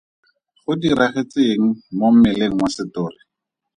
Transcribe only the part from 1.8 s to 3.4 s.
mo mmeleng wa setori?